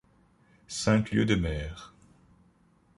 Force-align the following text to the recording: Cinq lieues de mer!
Cinq 0.67 1.11
lieues 1.11 1.27
de 1.27 1.35
mer! 1.35 1.93